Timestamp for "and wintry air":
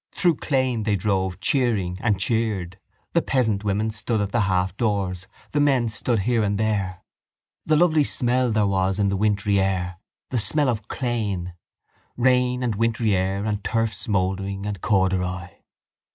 12.63-13.45